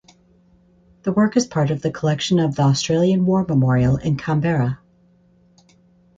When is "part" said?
1.45-1.69